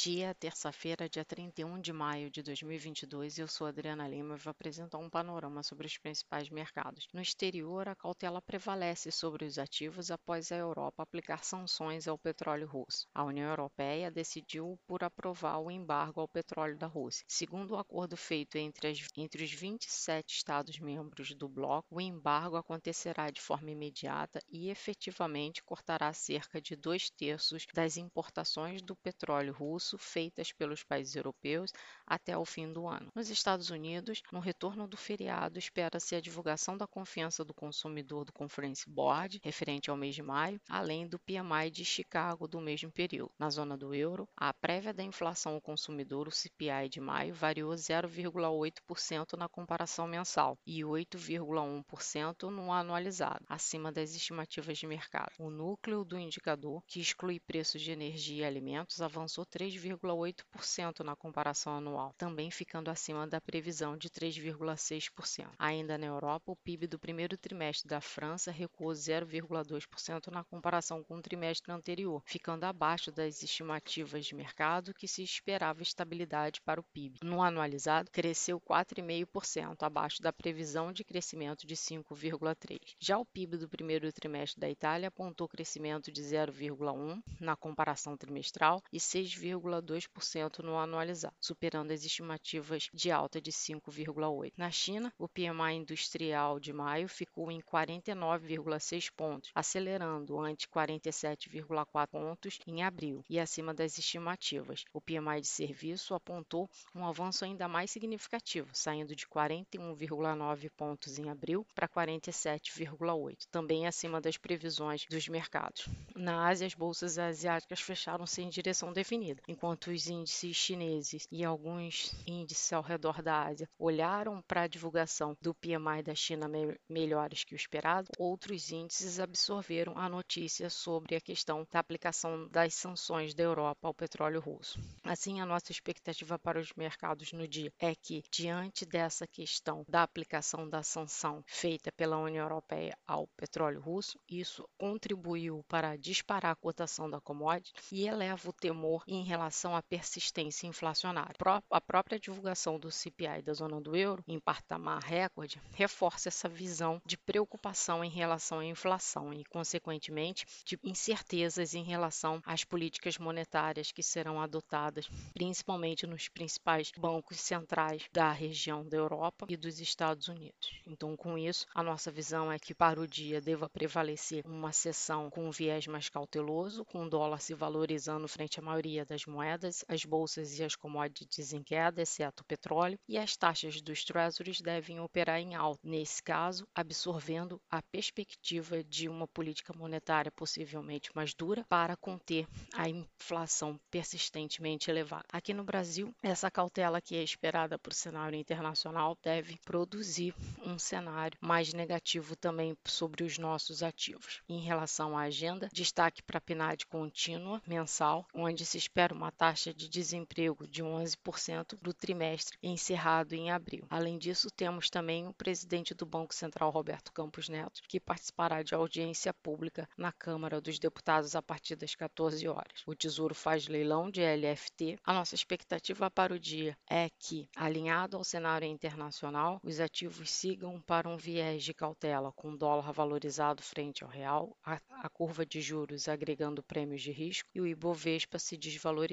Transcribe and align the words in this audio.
dia, 0.00 0.32
terça-feira, 0.32 1.08
dia 1.08 1.24
31 1.24 1.80
de 1.80 1.92
maio 1.92 2.30
de 2.30 2.40
2022. 2.40 3.36
Eu 3.36 3.48
sou 3.48 3.66
Adriana 3.66 4.06
Lima 4.06 4.36
e 4.36 4.38
vou 4.38 4.52
apresentar 4.52 4.96
um 4.98 5.10
panorama 5.10 5.60
sobre 5.64 5.88
os 5.88 5.98
principais 5.98 6.48
mercados. 6.48 7.08
No 7.12 7.20
exterior, 7.20 7.88
a 7.88 7.96
cautela 7.96 8.40
prevalece 8.40 9.10
sobre 9.10 9.44
os 9.44 9.58
ativos 9.58 10.12
após 10.12 10.52
a 10.52 10.56
Europa 10.56 11.02
aplicar 11.02 11.42
sanções 11.42 12.06
ao 12.06 12.16
petróleo 12.16 12.68
russo. 12.68 13.08
A 13.12 13.24
União 13.24 13.48
Europeia 13.48 14.08
decidiu 14.08 14.78
por 14.86 15.02
aprovar 15.02 15.58
o 15.58 15.68
embargo 15.68 16.20
ao 16.20 16.28
petróleo 16.28 16.78
da 16.78 16.86
Rússia. 16.86 17.24
Segundo 17.26 17.72
o 17.72 17.78
acordo 17.78 18.16
feito 18.16 18.56
entre, 18.56 18.86
as, 18.86 19.04
entre 19.16 19.42
os 19.42 19.52
27 19.52 20.32
Estados-membros 20.32 21.34
do 21.34 21.48
bloco, 21.48 21.96
o 21.96 22.00
embargo 22.00 22.56
acontecerá 22.56 23.30
de 23.30 23.40
forma 23.40 23.72
imediata 23.72 24.38
e 24.48 24.70
efetivamente 24.70 25.60
cortará 25.64 26.12
cerca 26.12 26.60
de 26.60 26.76
dois 26.76 27.10
terços 27.10 27.66
das 27.74 27.96
importações 27.96 28.80
do 28.80 28.94
petróleo 28.94 29.52
russo 29.52 29.87
feitas 29.96 30.52
pelos 30.52 30.82
países 30.82 31.14
europeus 31.14 31.72
até 32.06 32.36
o 32.36 32.44
fim 32.44 32.72
do 32.72 32.86
ano. 32.86 33.10
Nos 33.14 33.30
Estados 33.30 33.70
Unidos, 33.70 34.22
no 34.32 34.40
retorno 34.40 34.88
do 34.88 34.96
feriado, 34.96 35.58
espera-se 35.58 36.16
a 36.16 36.20
divulgação 36.20 36.76
da 36.76 36.86
confiança 36.86 37.44
do 37.44 37.54
consumidor 37.54 38.24
do 38.24 38.32
Conference 38.32 38.88
Board, 38.88 39.40
referente 39.42 39.88
ao 39.88 39.96
mês 39.96 40.14
de 40.14 40.22
maio, 40.22 40.60
além 40.68 41.06
do 41.06 41.18
PMI 41.18 41.70
de 41.70 41.84
Chicago 41.84 42.48
do 42.48 42.60
mesmo 42.60 42.90
período. 42.90 43.30
Na 43.38 43.50
zona 43.50 43.76
do 43.76 43.94
euro, 43.94 44.28
a 44.36 44.52
prévia 44.52 44.92
da 44.92 45.02
inflação 45.02 45.54
ao 45.54 45.60
consumidor, 45.60 46.26
o 46.26 46.32
CPI 46.32 46.88
de 46.90 47.00
maio, 47.00 47.34
variou 47.34 47.72
0,8% 47.72 49.36
na 49.36 49.48
comparação 49.48 50.08
mensal 50.08 50.58
e 50.66 50.80
8,1% 50.80 52.50
no 52.50 52.72
anualizado, 52.72 53.44
acima 53.48 53.92
das 53.92 54.14
estimativas 54.14 54.78
de 54.78 54.86
mercado. 54.86 55.32
O 55.38 55.50
núcleo 55.50 56.04
do 56.04 56.18
indicador, 56.18 56.82
que 56.86 57.00
exclui 57.00 57.38
preços 57.38 57.82
de 57.82 57.92
energia 57.92 58.42
e 58.42 58.44
alimentos, 58.44 59.00
avançou 59.00 59.44
3 59.44 59.67
3,8% 59.68 61.00
na 61.00 61.14
comparação 61.14 61.74
anual, 61.74 62.14
também 62.16 62.50
ficando 62.50 62.90
acima 62.90 63.26
da 63.26 63.40
previsão 63.40 63.96
de 63.96 64.08
3,6%. 64.08 65.50
Ainda 65.58 65.98
na 65.98 66.06
Europa, 66.06 66.52
o 66.52 66.56
PIB 66.56 66.86
do 66.86 66.98
primeiro 66.98 67.36
trimestre 67.36 67.88
da 67.88 68.00
França 68.00 68.50
recuou 68.50 68.92
0,2% 68.92 70.28
na 70.28 70.42
comparação 70.44 71.04
com 71.04 71.16
o 71.16 71.22
trimestre 71.22 71.70
anterior, 71.70 72.22
ficando 72.24 72.64
abaixo 72.64 73.12
das 73.12 73.42
estimativas 73.42 74.24
de 74.24 74.34
mercado 74.34 74.94
que 74.94 75.06
se 75.06 75.22
esperava 75.22 75.82
estabilidade 75.82 76.60
para 76.62 76.80
o 76.80 76.84
PIB. 76.84 77.18
No 77.22 77.42
anualizado, 77.42 78.10
cresceu 78.10 78.60
4,5%, 78.60 79.82
abaixo 79.82 80.22
da 80.22 80.32
previsão 80.32 80.92
de 80.92 81.04
crescimento 81.04 81.66
de 81.66 81.76
5,3%. 81.76 82.78
Já 82.98 83.18
o 83.18 83.26
PIB 83.26 83.58
do 83.58 83.68
primeiro 83.68 84.10
trimestre 84.12 84.60
da 84.60 84.70
Itália 84.70 85.08
apontou 85.08 85.48
crescimento 85.48 86.10
de 86.10 86.22
0,1% 86.22 87.22
na 87.40 87.56
comparação 87.56 88.16
trimestral 88.16 88.82
e 88.92 88.98
6,2% 88.98 89.57
5,2% 89.58 90.60
no 90.60 90.78
anualizado, 90.78 91.34
superando 91.40 91.90
as 91.90 92.04
estimativas 92.04 92.88
de 92.92 93.10
alta 93.10 93.40
de 93.40 93.50
5,8%. 93.50 94.52
Na 94.56 94.70
China, 94.70 95.12
o 95.18 95.28
PMI 95.28 95.74
industrial 95.74 96.60
de 96.60 96.72
maio 96.72 97.08
ficou 97.08 97.50
em 97.50 97.60
49,6 97.60 99.10
pontos, 99.14 99.50
acelerando 99.54 100.40
ante 100.40 100.68
47,4 100.68 102.06
pontos 102.08 102.58
em 102.66 102.82
abril 102.82 103.24
e 103.28 103.38
acima 103.38 103.74
das 103.74 103.98
estimativas. 103.98 104.84
O 104.92 105.00
PMI 105.00 105.40
de 105.40 105.46
serviço 105.46 106.14
apontou 106.14 106.70
um 106.94 107.06
avanço 107.06 107.44
ainda 107.44 107.68
mais 107.68 107.90
significativo, 107.90 108.70
saindo 108.72 109.14
de 109.14 109.26
41,9 109.26 110.70
pontos 110.76 111.18
em 111.18 111.28
abril 111.28 111.66
para 111.74 111.88
47,8, 111.88 113.46
também 113.50 113.86
acima 113.86 114.20
das 114.20 114.36
previsões 114.36 115.04
dos 115.10 115.28
mercados. 115.28 115.88
Na 116.14 116.48
Ásia, 116.48 116.66
as 116.66 116.74
bolsas 116.74 117.18
asiáticas 117.18 117.80
fecharam 117.80 118.26
sem 118.26 118.48
direção 118.48 118.92
definida, 118.92 119.42
enquanto 119.48 119.90
os 119.90 120.06
índices 120.06 120.54
chineses 120.54 121.26
e 121.32 121.42
alguns 121.42 122.14
índices 122.26 122.72
ao 122.72 122.82
redor 122.82 123.22
da 123.22 123.44
Ásia 123.44 123.68
olharam 123.78 124.42
para 124.42 124.62
a 124.62 124.68
divulgação 124.68 125.34
do 125.40 125.54
PMI 125.54 126.02
da 126.04 126.14
China 126.14 126.46
me 126.46 126.78
melhores 126.88 127.44
que 127.44 127.54
o 127.54 127.56
esperado, 127.56 128.08
outros 128.18 128.70
índices 128.70 129.18
absorveram 129.18 129.96
a 129.96 130.08
notícia 130.08 130.68
sobre 130.68 131.16
a 131.16 131.20
questão 131.20 131.66
da 131.72 131.80
aplicação 131.80 132.46
das 132.48 132.74
sanções 132.74 133.34
da 133.34 133.42
Europa 133.42 133.88
ao 133.88 133.94
petróleo 133.94 134.40
russo. 134.40 134.78
Assim, 135.02 135.40
a 135.40 135.46
nossa 135.46 135.72
expectativa 135.72 136.38
para 136.38 136.60
os 136.60 136.72
mercados 136.74 137.32
no 137.32 137.48
dia 137.48 137.72
é 137.78 137.94
que, 137.94 138.22
diante 138.30 138.84
dessa 138.84 139.26
questão 139.26 139.84
da 139.88 140.02
aplicação 140.02 140.68
da 140.68 140.82
sanção 140.82 141.42
feita 141.46 141.90
pela 141.92 142.18
União 142.18 142.44
Europeia 142.44 142.96
ao 143.06 143.26
petróleo 143.28 143.80
russo, 143.80 144.18
isso 144.28 144.68
contribuiu 144.76 145.64
para 145.68 145.96
disparar 145.96 146.52
a 146.52 146.56
cotação 146.56 147.08
da 147.08 147.20
commodity 147.20 147.72
e 147.90 148.06
eleva 148.06 148.50
o 148.50 148.52
temor 148.52 149.02
em 149.06 149.24
relação 149.24 149.37
relação 149.38 149.76
à 149.76 149.82
persistência 149.82 150.66
inflacionária. 150.66 151.34
A 151.70 151.80
própria 151.80 152.18
divulgação 152.18 152.78
do 152.78 152.90
CPI 152.90 153.42
da 153.42 153.52
zona 153.52 153.80
do 153.80 153.96
euro, 153.96 154.24
em 154.26 154.40
patamar 154.40 155.00
recorde, 155.00 155.62
reforça 155.72 156.28
essa 156.28 156.48
visão 156.48 157.00
de 157.06 157.16
preocupação 157.16 158.04
em 158.04 158.10
relação 158.10 158.58
à 158.58 158.64
inflação 158.64 159.32
e, 159.32 159.44
consequentemente, 159.44 160.44
de 160.64 160.78
incertezas 160.82 161.72
em 161.74 161.84
relação 161.84 162.42
às 162.44 162.64
políticas 162.64 163.16
monetárias 163.16 163.92
que 163.92 164.02
serão 164.02 164.40
adotadas, 164.40 165.08
principalmente 165.32 166.06
nos 166.06 166.28
principais 166.28 166.90
bancos 166.98 167.38
centrais 167.38 168.08
da 168.12 168.32
região 168.32 168.84
da 168.86 168.96
Europa 168.96 169.46
e 169.48 169.56
dos 169.56 169.78
Estados 169.78 170.26
Unidos. 170.26 170.82
Então, 170.84 171.16
com 171.16 171.38
isso, 171.38 171.64
a 171.74 171.82
nossa 171.82 172.10
visão 172.10 172.50
é 172.50 172.58
que 172.58 172.74
para 172.74 173.00
o 173.00 173.06
dia 173.06 173.40
deva 173.40 173.68
prevalecer 173.68 174.44
uma 174.44 174.72
sessão 174.72 175.30
com 175.30 175.46
um 175.46 175.50
viés 175.52 175.86
mais 175.86 176.08
cauteloso, 176.08 176.84
com 176.84 177.04
o 177.04 177.08
dólar 177.08 177.40
se 177.40 177.54
valorizando 177.54 178.26
frente 178.26 178.58
à 178.58 178.62
maioria 178.62 179.04
das 179.04 179.27
moedas 179.28 179.84
as 179.86 180.04
bolsas 180.04 180.58
e 180.58 180.64
as 180.64 180.74
commodities 180.74 181.52
em 181.52 181.62
queda, 181.62 182.02
exceto 182.02 182.42
o 182.42 182.46
petróleo, 182.46 182.98
e 183.08 183.16
as 183.18 183.36
taxas 183.36 183.80
dos 183.80 184.04
treasuries 184.04 184.60
devem 184.60 185.00
operar 185.00 185.38
em 185.38 185.54
alta, 185.54 185.80
nesse 185.84 186.22
caso, 186.22 186.66
absorvendo 186.74 187.60
a 187.70 187.82
perspectiva 187.82 188.82
de 188.82 189.08
uma 189.08 189.28
política 189.28 189.72
monetária 189.72 190.32
possivelmente 190.32 191.10
mais 191.14 191.34
dura 191.34 191.64
para 191.68 191.96
conter 191.96 192.46
a 192.74 192.88
inflação 192.88 193.78
persistentemente 193.90 194.90
elevada. 194.90 195.26
Aqui 195.32 195.52
no 195.52 195.64
Brasil, 195.64 196.14
essa 196.22 196.50
cautela 196.50 197.00
que 197.00 197.16
é 197.16 197.22
esperada 197.22 197.78
para 197.78 197.92
o 197.92 197.94
cenário 197.94 198.38
internacional 198.38 199.16
deve 199.22 199.58
produzir 199.64 200.34
um 200.64 200.78
cenário 200.78 201.38
mais 201.40 201.72
negativo 201.72 202.34
também 202.36 202.76
sobre 202.86 203.24
os 203.24 203.38
nossos 203.38 203.82
ativos. 203.82 204.40
Em 204.48 204.60
relação 204.60 205.16
à 205.16 205.22
agenda, 205.22 205.68
destaque 205.72 206.22
para 206.22 206.38
a 206.38 206.40
PNAD 206.40 206.86
contínua 206.86 207.62
mensal, 207.66 208.26
onde 208.32 208.64
se 208.64 208.78
espera 208.78 209.14
uma 209.18 209.32
taxa 209.32 209.74
de 209.74 209.88
desemprego 209.88 210.64
de 210.64 210.80
11% 210.80 211.76
do 211.82 211.92
trimestre 211.92 212.56
encerrado 212.62 213.32
em 213.32 213.50
abril. 213.50 213.84
Além 213.90 214.16
disso, 214.16 214.48
temos 214.48 214.88
também 214.88 215.26
o 215.26 215.34
presidente 215.34 215.92
do 215.92 216.06
Banco 216.06 216.32
Central, 216.32 216.70
Roberto 216.70 217.12
Campos 217.12 217.48
Neto, 217.48 217.82
que 217.88 217.98
participará 217.98 218.62
de 218.62 218.76
audiência 218.76 219.34
pública 219.34 219.88
na 219.96 220.12
Câmara 220.12 220.60
dos 220.60 220.78
Deputados 220.78 221.34
a 221.34 221.42
partir 221.42 221.74
das 221.74 221.96
14 221.96 222.46
horas. 222.46 222.84
O 222.86 222.94
Tesouro 222.94 223.34
faz 223.34 223.66
leilão 223.66 224.08
de 224.08 224.20
LFT. 224.20 225.00
A 225.02 225.12
nossa 225.12 225.34
expectativa 225.34 226.08
para 226.08 226.32
o 226.32 226.38
dia 226.38 226.78
é 226.88 227.10
que, 227.18 227.48
alinhado 227.56 228.16
ao 228.16 228.22
cenário 228.22 228.68
internacional, 228.68 229.58
os 229.64 229.80
ativos 229.80 230.30
sigam 230.30 230.80
para 230.80 231.08
um 231.08 231.16
viés 231.16 231.64
de 231.64 231.74
cautela, 231.74 232.32
com 232.32 232.52
o 232.52 232.56
dólar 232.56 232.92
valorizado 232.92 233.64
frente 233.64 234.04
ao 234.04 234.10
real, 234.10 234.56
a, 234.64 234.80
a 234.90 235.08
curva 235.08 235.44
de 235.44 235.60
juros 235.60 236.06
agregando 236.06 236.62
prêmios 236.62 237.02
de 237.02 237.10
risco 237.10 237.48
e 237.52 237.60
o 237.60 237.66
Ibovespa 237.66 238.38
se 238.38 238.56
desvalorizando 238.56 239.07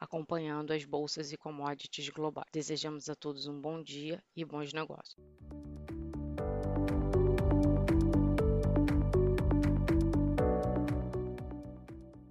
acompanhando 0.00 0.72
as 0.72 0.84
bolsas 0.84 1.32
e 1.32 1.36
commodities 1.36 2.08
globais. 2.08 2.48
Desejamos 2.52 3.08
a 3.08 3.14
todos 3.14 3.46
um 3.46 3.60
bom 3.60 3.82
dia 3.82 4.22
e 4.34 4.44
bons 4.44 4.72
negócios. 4.72 5.16